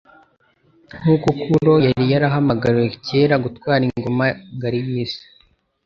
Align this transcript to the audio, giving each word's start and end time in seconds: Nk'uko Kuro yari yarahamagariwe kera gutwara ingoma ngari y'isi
Nk'uko 1.01 1.27
Kuro 1.41 1.73
yari 1.85 2.03
yarahamagariwe 2.11 2.87
kera 3.05 3.35
gutwara 3.45 3.81
ingoma 3.87 4.25
ngari 4.55 4.79
y'isi 4.87 5.25